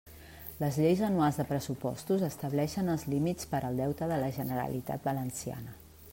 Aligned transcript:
Les 0.61 0.77
lleis 0.83 1.03
anuals 1.07 1.37
de 1.41 1.45
pressupostos 1.51 2.25
estableixen 2.29 2.91
els 2.95 3.07
límits 3.15 3.51
per 3.53 3.61
al 3.69 3.81
deute 3.83 4.09
de 4.15 4.21
la 4.27 4.35
Generalitat 4.41 5.09
Valenciana. 5.13 5.81